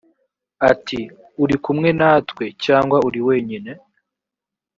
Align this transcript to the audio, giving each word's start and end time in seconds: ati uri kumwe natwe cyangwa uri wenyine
ati 0.71 0.99
uri 1.43 1.55
kumwe 1.63 1.89
natwe 1.99 2.45
cyangwa 2.65 2.97
uri 3.07 3.19
wenyine 3.27 3.71